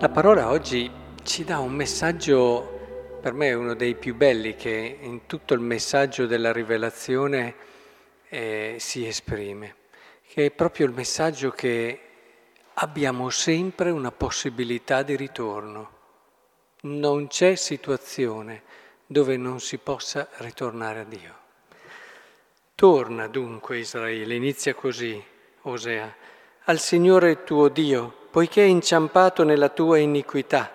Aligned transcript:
La 0.00 0.08
parola 0.08 0.48
oggi 0.48 0.90
ci 1.24 1.44
dà 1.44 1.58
un 1.58 1.74
messaggio, 1.74 3.18
per 3.20 3.34
me 3.34 3.48
è 3.48 3.52
uno 3.52 3.74
dei 3.74 3.94
più 3.94 4.14
belli 4.14 4.56
che 4.56 4.96
in 4.98 5.26
tutto 5.26 5.52
il 5.52 5.60
messaggio 5.60 6.24
della 6.24 6.52
rivelazione 6.52 7.54
eh, 8.30 8.76
si 8.78 9.06
esprime, 9.06 9.74
che 10.26 10.46
è 10.46 10.50
proprio 10.52 10.86
il 10.86 10.92
messaggio 10.92 11.50
che 11.50 12.00
abbiamo 12.72 13.28
sempre 13.28 13.90
una 13.90 14.10
possibilità 14.10 15.02
di 15.02 15.16
ritorno. 15.16 15.90
Non 16.84 17.26
c'è 17.26 17.54
situazione 17.54 18.62
dove 19.04 19.36
non 19.36 19.60
si 19.60 19.76
possa 19.76 20.30
ritornare 20.38 21.00
a 21.00 21.04
Dio. 21.04 21.34
Torna 22.74 23.26
dunque 23.26 23.76
Israele, 23.76 24.34
inizia 24.34 24.72
così 24.72 25.22
Osea, 25.60 26.16
al 26.64 26.78
Signore 26.78 27.44
tuo 27.44 27.68
Dio 27.68 28.19
poiché 28.30 28.62
è 28.62 28.66
inciampato 28.66 29.44
nella 29.44 29.68
tua 29.68 29.98
iniquità. 29.98 30.70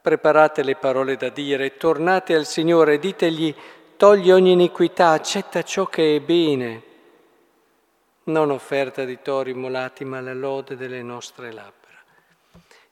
Preparate 0.00 0.62
le 0.62 0.76
parole 0.76 1.16
da 1.16 1.28
dire, 1.28 1.76
tornate 1.76 2.34
al 2.34 2.46
Signore, 2.46 2.98
ditegli, 2.98 3.54
togli 3.96 4.30
ogni 4.30 4.52
iniquità, 4.52 5.10
accetta 5.10 5.62
ciò 5.62 5.86
che 5.86 6.16
è 6.16 6.20
bene, 6.20 6.82
non 8.24 8.50
offerta 8.50 9.04
di 9.04 9.18
tori 9.22 9.54
molati, 9.54 10.04
ma 10.04 10.20
la 10.20 10.34
lode 10.34 10.76
delle 10.76 11.02
nostre 11.02 11.52
labbra. 11.52 11.74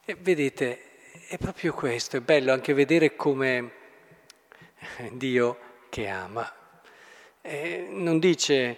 E 0.03 0.15
vedete, 0.19 0.81
è 1.27 1.37
proprio 1.37 1.73
questo, 1.73 2.17
è 2.17 2.21
bello 2.21 2.51
anche 2.51 2.73
vedere 2.73 3.15
come 3.15 3.71
Dio 5.11 5.57
che 5.89 6.07
ama. 6.07 6.51
Eh, 7.41 7.87
non 7.89 8.19
dice 8.19 8.77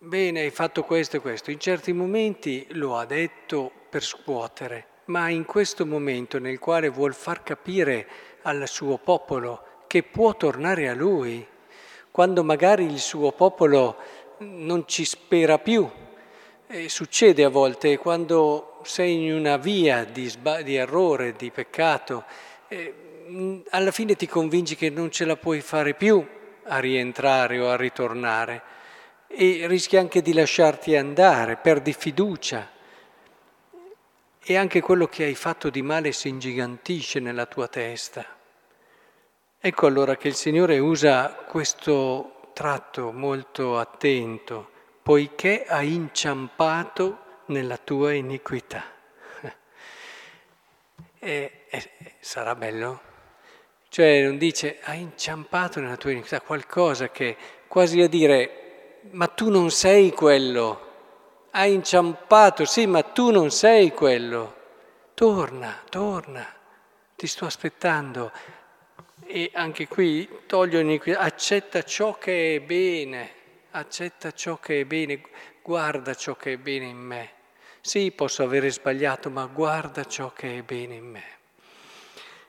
Bene, 0.00 0.42
hai 0.42 0.50
fatto 0.50 0.84
questo 0.84 1.16
e 1.16 1.20
questo. 1.20 1.50
In 1.50 1.58
certi 1.58 1.92
momenti 1.92 2.64
lo 2.70 2.96
ha 2.96 3.04
detto 3.04 3.68
per 3.90 4.04
scuotere, 4.04 4.86
ma 5.06 5.28
in 5.28 5.44
questo 5.44 5.84
momento 5.84 6.38
nel 6.38 6.60
quale 6.60 6.88
vuol 6.88 7.14
far 7.14 7.42
capire 7.42 8.06
al 8.42 8.68
suo 8.68 8.98
popolo 8.98 9.82
che 9.88 10.04
può 10.04 10.36
tornare 10.36 10.88
a 10.88 10.94
lui, 10.94 11.44
quando 12.12 12.44
magari 12.44 12.84
il 12.84 13.00
suo 13.00 13.32
popolo 13.32 13.96
non 14.38 14.84
ci 14.86 15.04
spera 15.04 15.58
più. 15.58 15.90
E 16.68 16.88
succede 16.88 17.42
a 17.42 17.48
volte 17.48 17.98
quando 17.98 18.78
sei 18.84 19.24
in 19.24 19.32
una 19.32 19.56
via 19.56 20.04
di, 20.04 20.28
sba- 20.28 20.62
di 20.62 20.76
errore, 20.76 21.32
di 21.32 21.50
peccato, 21.50 22.24
eh, 22.68 23.64
alla 23.70 23.90
fine 23.90 24.14
ti 24.14 24.28
convinci 24.28 24.76
che 24.76 24.90
non 24.90 25.10
ce 25.10 25.24
la 25.24 25.36
puoi 25.36 25.60
fare 25.60 25.94
più 25.94 26.24
a 26.66 26.78
rientrare 26.78 27.58
o 27.58 27.68
a 27.68 27.74
ritornare 27.74 28.76
e 29.28 29.66
rischi 29.66 29.96
anche 29.96 30.22
di 30.22 30.32
lasciarti 30.32 30.96
andare, 30.96 31.56
perdi 31.56 31.92
fiducia 31.92 32.68
e 34.42 34.56
anche 34.56 34.80
quello 34.80 35.06
che 35.06 35.24
hai 35.24 35.34
fatto 35.34 35.68
di 35.68 35.82
male 35.82 36.12
si 36.12 36.28
ingigantisce 36.28 37.20
nella 37.20 37.44
tua 37.44 37.68
testa. 37.68 38.24
Ecco 39.60 39.86
allora 39.86 40.16
che 40.16 40.28
il 40.28 40.34
Signore 40.34 40.78
usa 40.78 41.44
questo 41.46 42.50
tratto 42.54 43.12
molto 43.12 43.78
attento, 43.78 44.70
poiché 45.02 45.64
hai 45.66 45.92
inciampato 45.92 47.42
nella 47.46 47.76
tua 47.76 48.12
iniquità. 48.12 48.84
E, 51.20 51.64
e, 51.68 51.90
sarà 52.20 52.54
bello? 52.54 53.00
Cioè 53.88 54.22
non 54.22 54.38
dice 54.38 54.78
hai 54.84 55.00
inciampato 55.00 55.80
nella 55.80 55.96
tua 55.96 56.12
iniquità 56.12 56.40
qualcosa 56.40 57.10
che 57.10 57.36
quasi 57.66 58.00
a 58.00 58.08
dire 58.08 58.67
ma 59.10 59.26
tu 59.28 59.50
non 59.50 59.70
sei 59.70 60.12
quello, 60.12 60.86
hai 61.50 61.72
inciampato, 61.72 62.64
sì, 62.64 62.86
ma 62.86 63.02
tu 63.02 63.30
non 63.30 63.50
sei 63.50 63.92
quello. 63.92 64.56
Torna, 65.14 65.82
torna, 65.88 66.46
ti 67.16 67.26
sto 67.26 67.46
aspettando. 67.46 68.30
E 69.24 69.50
anche 69.54 69.88
qui 69.88 70.28
toglio 70.46 70.78
iniquità, 70.78 71.20
accetta 71.20 71.82
ciò 71.82 72.16
che 72.16 72.56
è 72.56 72.60
bene, 72.60 73.30
accetta 73.72 74.32
ciò 74.32 74.58
che 74.58 74.80
è 74.80 74.84
bene, 74.84 75.20
guarda 75.62 76.14
ciò 76.14 76.34
che 76.36 76.52
è 76.52 76.56
bene 76.56 76.86
in 76.86 76.98
me. 76.98 77.32
Sì, 77.80 78.10
posso 78.12 78.42
avere 78.42 78.70
sbagliato, 78.70 79.30
ma 79.30 79.46
guarda 79.46 80.04
ciò 80.04 80.32
che 80.32 80.58
è 80.58 80.62
bene 80.62 80.94
in 80.94 81.10
me. 81.10 81.37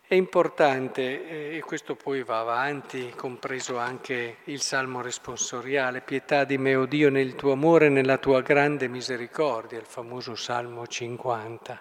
È 0.10 0.16
importante, 0.16 1.52
eh, 1.52 1.58
e 1.58 1.62
questo 1.62 1.94
poi 1.94 2.24
va 2.24 2.40
avanti, 2.40 3.14
compreso 3.16 3.78
anche 3.78 4.38
il 4.46 4.60
salmo 4.60 5.02
responsoriale, 5.02 6.02
pietà 6.02 6.46
di 6.46 6.58
me, 6.58 6.74
o 6.74 6.88
Dio, 6.88 7.12
nel 7.12 7.36
tuo 7.36 7.52
amore 7.52 7.86
e 7.86 7.90
nella 7.90 8.18
tua 8.18 8.42
grande 8.42 8.88
misericordia, 8.88 9.78
il 9.78 9.86
famoso 9.86 10.34
salmo 10.34 10.88
50. 10.88 11.80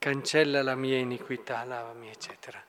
Cancella 0.00 0.64
la 0.64 0.74
mia 0.74 0.98
iniquità, 0.98 1.62
lavami, 1.62 2.08
eccetera. 2.08 2.60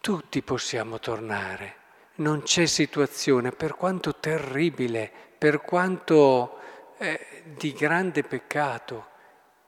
Tutti 0.00 0.40
possiamo 0.40 0.98
tornare, 0.98 1.74
non 2.14 2.40
c'è 2.44 2.64
situazione, 2.64 3.50
per 3.50 3.74
quanto 3.74 4.14
terribile, 4.14 5.12
per 5.36 5.60
quanto 5.60 6.60
eh, 6.96 7.42
di 7.44 7.74
grande 7.74 8.22
peccato, 8.22 9.08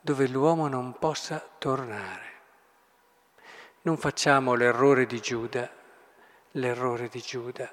dove 0.01 0.27
l'uomo 0.29 0.67
non 0.67 0.97
possa 0.99 1.47
tornare. 1.59 2.30
Non 3.83 3.97
facciamo 3.97 4.55
l'errore 4.55 5.07
di 5.07 5.21
Giuda, 5.21 5.67
l'errore 6.53 7.09
di 7.09 7.23
Giuda, 7.23 7.73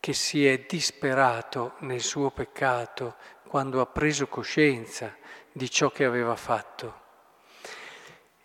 che 0.00 0.12
si 0.12 0.44
è 0.44 0.64
disperato 0.68 1.74
nel 1.80 2.00
suo 2.00 2.32
peccato 2.32 3.14
quando 3.46 3.80
ha 3.80 3.86
preso 3.86 4.26
coscienza 4.26 5.14
di 5.52 5.70
ciò 5.70 5.90
che 5.90 6.04
aveva 6.04 6.34
fatto. 6.34 7.00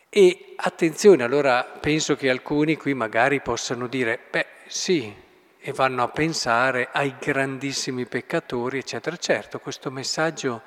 E 0.09 0.53
attenzione, 0.57 1.23
allora 1.23 1.63
penso 1.63 2.16
che 2.16 2.29
alcuni 2.29 2.78
qui 2.78 2.94
magari 2.94 3.41
possano 3.41 3.88
dire, 3.88 4.19
beh 4.29 4.45
sì, 4.68 5.12
e 5.57 5.72
vanno 5.73 6.03
a 6.03 6.07
pensare 6.09 6.89
ai 6.91 7.16
grandissimi 7.19 8.06
peccatori, 8.06 8.78
eccetera. 8.78 9.18
Certo, 9.18 9.59
questo 9.59 9.89
messaggio 9.89 10.62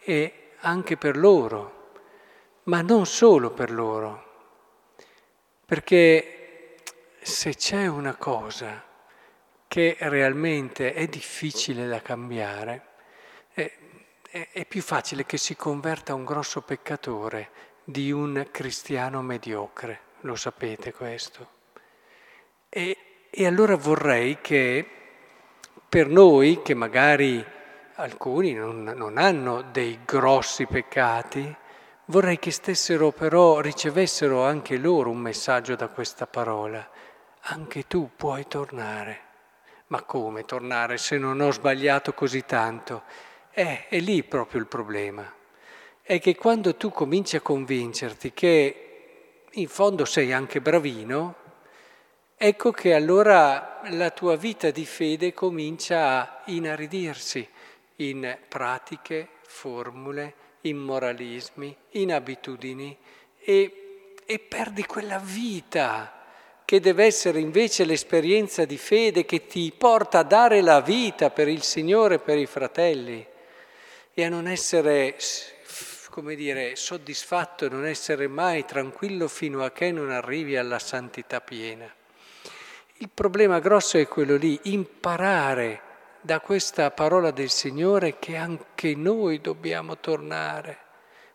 è 0.00 0.50
anche 0.58 0.98
per 0.98 1.16
loro, 1.16 1.92
ma 2.64 2.82
non 2.82 3.06
solo 3.06 3.52
per 3.52 3.70
loro. 3.70 4.27
Perché 5.68 6.76
se 7.20 7.54
c'è 7.54 7.86
una 7.88 8.14
cosa 8.14 8.82
che 9.68 9.98
realmente 10.00 10.94
è 10.94 11.06
difficile 11.08 11.86
da 11.86 12.00
cambiare, 12.00 12.86
è, 13.52 13.70
è, 14.30 14.48
è 14.50 14.64
più 14.64 14.80
facile 14.80 15.26
che 15.26 15.36
si 15.36 15.56
converta 15.56 16.14
un 16.14 16.24
grosso 16.24 16.62
peccatore 16.62 17.50
di 17.84 18.10
un 18.10 18.48
cristiano 18.50 19.20
mediocre, 19.20 20.00
lo 20.20 20.36
sapete 20.36 20.94
questo. 20.94 21.50
E, 22.70 22.96
e 23.28 23.46
allora 23.46 23.76
vorrei 23.76 24.38
che 24.40 24.88
per 25.86 26.08
noi, 26.08 26.62
che 26.62 26.72
magari 26.72 27.44
alcuni 27.96 28.54
non, 28.54 28.84
non 28.84 29.18
hanno 29.18 29.60
dei 29.60 29.98
grossi 30.06 30.64
peccati, 30.64 31.54
Vorrei 32.10 32.38
che 32.38 32.52
stessero 32.52 33.12
però, 33.12 33.60
ricevessero 33.60 34.42
anche 34.42 34.78
loro 34.78 35.10
un 35.10 35.18
messaggio 35.18 35.76
da 35.76 35.88
questa 35.88 36.26
parola. 36.26 36.88
Anche 37.40 37.86
tu 37.86 38.08
puoi 38.16 38.46
tornare. 38.48 39.20
Ma 39.88 40.00
come 40.04 40.46
tornare 40.46 40.96
se 40.96 41.18
non 41.18 41.38
ho 41.38 41.50
sbagliato 41.52 42.14
così 42.14 42.46
tanto? 42.46 43.02
Eh, 43.50 43.88
è 43.88 44.00
lì 44.00 44.22
proprio 44.22 44.58
il 44.58 44.66
problema. 44.66 45.30
È 46.00 46.18
che 46.18 46.34
quando 46.34 46.76
tu 46.76 46.90
cominci 46.90 47.36
a 47.36 47.42
convincerti 47.42 48.32
che 48.32 49.42
in 49.50 49.68
fondo 49.68 50.06
sei 50.06 50.32
anche 50.32 50.62
bravino, 50.62 51.34
ecco 52.38 52.70
che 52.70 52.94
allora 52.94 53.82
la 53.90 54.08
tua 54.12 54.36
vita 54.36 54.70
di 54.70 54.86
fede 54.86 55.34
comincia 55.34 56.20
a 56.20 56.40
inaridirsi 56.46 57.46
in 57.96 58.38
pratiche, 58.48 59.28
formule, 59.42 60.46
in 60.62 60.76
moralismi, 60.78 61.74
in 61.92 62.12
abitudini 62.12 62.96
e, 63.38 64.14
e 64.24 64.38
perdi 64.38 64.84
quella 64.84 65.18
vita 65.18 66.12
che 66.64 66.80
deve 66.80 67.04
essere 67.04 67.40
invece 67.40 67.84
l'esperienza 67.84 68.66
di 68.66 68.76
fede 68.76 69.24
che 69.24 69.46
ti 69.46 69.72
porta 69.76 70.18
a 70.18 70.22
dare 70.22 70.60
la 70.60 70.82
vita 70.82 71.30
per 71.30 71.48
il 71.48 71.62
Signore 71.62 72.16
e 72.16 72.18
per 72.18 72.36
i 72.36 72.44
fratelli 72.44 73.26
e 74.12 74.24
a 74.24 74.28
non 74.28 74.46
essere, 74.46 75.16
come 76.10 76.34
dire, 76.34 76.76
soddisfatto, 76.76 77.64
a 77.64 77.68
non 77.70 77.86
essere 77.86 78.26
mai 78.26 78.66
tranquillo 78.66 79.28
fino 79.28 79.64
a 79.64 79.70
che 79.70 79.92
non 79.92 80.10
arrivi 80.10 80.56
alla 80.56 80.78
santità 80.78 81.40
piena. 81.40 81.90
Il 82.96 83.08
problema 83.14 83.60
grosso 83.60 83.96
è 83.96 84.06
quello 84.06 84.36
lì, 84.36 84.58
imparare 84.64 85.80
da 86.20 86.40
questa 86.40 86.90
parola 86.90 87.30
del 87.30 87.50
Signore 87.50 88.18
che 88.18 88.36
anche 88.36 88.94
noi 88.94 89.40
dobbiamo 89.40 89.98
tornare. 89.98 90.78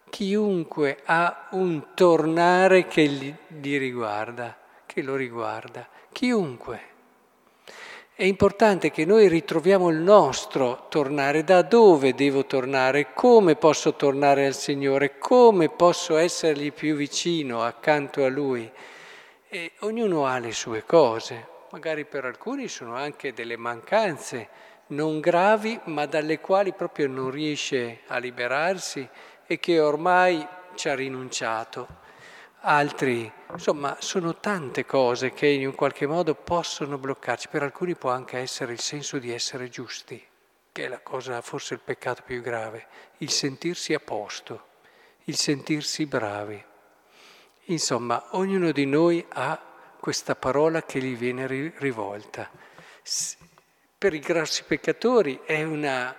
Chiunque 0.09 0.99
ha 1.05 1.47
un 1.51 1.93
tornare 1.93 2.85
che 2.85 3.07
gli, 3.07 3.33
riguarda, 3.77 4.55
che 4.85 5.01
lo 5.01 5.15
riguarda, 5.15 5.87
chiunque. 6.11 6.91
È 8.15 8.23
importante 8.23 8.91
che 8.91 9.05
noi 9.05 9.27
ritroviamo 9.27 9.89
il 9.89 9.97
nostro 9.97 10.85
tornare, 10.89 11.43
da 11.43 11.63
dove 11.63 12.13
devo 12.13 12.45
tornare, 12.45 13.11
come 13.13 13.55
posso 13.55 13.95
tornare 13.95 14.45
al 14.45 14.53
Signore, 14.53 15.17
come 15.17 15.69
posso 15.69 16.17
essergli 16.17 16.71
più 16.71 16.95
vicino 16.95 17.63
accanto 17.63 18.23
a 18.23 18.29
Lui. 18.29 18.69
E 19.49 19.71
ognuno 19.79 20.27
ha 20.27 20.37
le 20.37 20.51
sue 20.51 20.83
cose, 20.85 21.47
magari 21.71 22.05
per 22.05 22.25
alcuni 22.25 22.67
sono 22.67 22.95
anche 22.95 23.33
delle 23.33 23.57
mancanze 23.57 24.47
non 24.93 25.19
gravi, 25.19 25.79
ma 25.85 26.05
dalle 26.05 26.39
quali 26.39 26.73
proprio 26.73 27.07
non 27.07 27.31
riesce 27.31 28.01
a 28.07 28.17
liberarsi 28.17 29.07
e 29.45 29.59
che 29.59 29.79
ormai 29.79 30.45
ci 30.75 30.89
ha 30.89 30.95
rinunciato 30.95 32.01
altri, 32.65 33.29
insomma 33.51 33.97
sono 33.99 34.37
tante 34.37 34.85
cose 34.85 35.31
che 35.31 35.47
in 35.47 35.67
un 35.67 35.75
qualche 35.75 36.07
modo 36.07 36.35
possono 36.35 36.97
bloccarci, 36.97 37.49
per 37.49 37.63
alcuni 37.63 37.95
può 37.95 38.09
anche 38.09 38.37
essere 38.37 38.71
il 38.73 38.79
senso 38.79 39.17
di 39.17 39.31
essere 39.31 39.69
giusti, 39.69 40.21
che 40.71 40.85
è 40.85 40.87
la 40.87 41.01
cosa, 41.01 41.41
forse 41.41 41.73
il 41.73 41.81
peccato 41.81 42.23
più 42.25 42.41
grave, 42.41 42.87
il 43.17 43.29
sentirsi 43.29 43.93
a 43.93 43.99
posto, 43.99 44.67
il 45.25 45.35
sentirsi 45.35 46.05
bravi. 46.05 46.63
Insomma, 47.67 48.27
ognuno 48.31 48.71
di 48.71 48.85
noi 48.85 49.25
ha 49.29 49.59
questa 49.99 50.35
parola 50.35 50.83
che 50.83 50.99
gli 50.99 51.15
viene 51.15 51.47
rivolta. 51.77 52.49
Per 54.03 54.13
i 54.13 54.19
grossi 54.19 54.65
peccatori 54.65 55.39
è 55.45 55.63
una, 55.63 56.13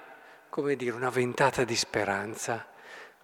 dire, 0.75 0.91
una 0.93 1.11
ventata 1.11 1.65
di 1.65 1.77
speranza 1.77 2.67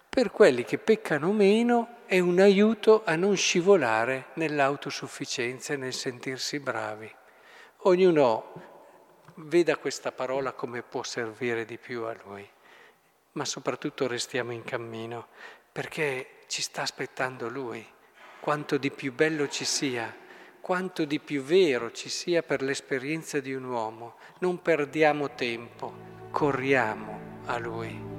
per 0.07 0.29
quelli 0.29 0.63
che 0.63 0.77
peccano 0.77 1.31
meno 1.31 2.01
è 2.05 2.19
un 2.19 2.39
aiuto 2.39 3.01
a 3.03 3.15
non 3.15 3.35
scivolare 3.35 4.27
nell'autosufficienza 4.33 5.73
e 5.73 5.77
nel 5.77 5.95
sentirsi 5.95 6.59
bravi. 6.59 7.11
Ognuno 7.77 9.31
veda 9.37 9.77
questa 9.77 10.11
parola 10.11 10.51
come 10.51 10.83
può 10.83 11.01
servire 11.01 11.65
di 11.65 11.79
più 11.79 12.03
a 12.03 12.15
lui, 12.23 12.47
ma 13.31 13.45
soprattutto 13.45 14.05
restiamo 14.05 14.51
in 14.51 14.63
cammino 14.63 15.29
perché 15.71 16.43
ci 16.45 16.61
sta 16.61 16.83
aspettando 16.83 17.49
lui. 17.49 17.83
Quanto 18.39 18.77
di 18.77 18.91
più 18.91 19.11
bello 19.11 19.47
ci 19.47 19.65
sia, 19.65 20.20
quanto 20.71 21.03
di 21.03 21.19
più 21.19 21.41
vero 21.41 21.91
ci 21.91 22.07
sia 22.07 22.43
per 22.43 22.61
l'esperienza 22.61 23.41
di 23.41 23.53
un 23.53 23.65
uomo. 23.65 24.15
Non 24.39 24.61
perdiamo 24.61 25.35
tempo, 25.35 25.93
corriamo 26.31 27.41
a 27.47 27.57
lui. 27.57 28.10